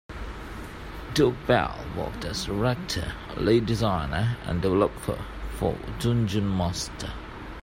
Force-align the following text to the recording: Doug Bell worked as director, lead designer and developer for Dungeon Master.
Doug 1.13 1.35
Bell 1.45 1.77
worked 1.95 2.25
as 2.25 2.45
director, 2.45 3.13
lead 3.37 3.67
designer 3.67 4.35
and 4.45 4.59
developer 4.59 5.23
for 5.59 5.77
Dungeon 5.99 6.57
Master. 6.57 7.13